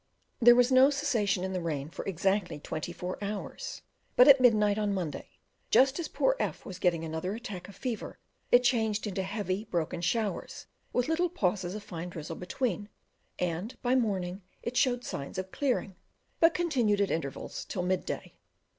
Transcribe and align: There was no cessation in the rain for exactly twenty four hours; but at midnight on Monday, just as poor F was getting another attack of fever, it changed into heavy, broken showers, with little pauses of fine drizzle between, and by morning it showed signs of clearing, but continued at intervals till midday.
There 0.39 0.55
was 0.55 0.71
no 0.71 0.89
cessation 0.89 1.43
in 1.43 1.53
the 1.53 1.61
rain 1.61 1.87
for 1.91 2.03
exactly 2.05 2.57
twenty 2.59 2.91
four 2.91 3.23
hours; 3.23 3.83
but 4.15 4.27
at 4.27 4.41
midnight 4.41 4.79
on 4.79 4.95
Monday, 4.95 5.37
just 5.69 5.99
as 5.99 6.07
poor 6.07 6.35
F 6.39 6.65
was 6.65 6.79
getting 6.79 7.03
another 7.05 7.35
attack 7.35 7.67
of 7.67 7.75
fever, 7.75 8.17
it 8.51 8.63
changed 8.63 9.05
into 9.05 9.21
heavy, 9.21 9.65
broken 9.65 10.01
showers, 10.01 10.65
with 10.91 11.07
little 11.07 11.29
pauses 11.29 11.75
of 11.75 11.83
fine 11.83 12.09
drizzle 12.09 12.35
between, 12.37 12.89
and 13.37 13.77
by 13.83 13.93
morning 13.93 14.41
it 14.63 14.75
showed 14.75 15.03
signs 15.03 15.37
of 15.37 15.51
clearing, 15.51 15.95
but 16.39 16.55
continued 16.55 16.99
at 16.99 17.11
intervals 17.11 17.63
till 17.63 17.83
midday. 17.83 18.33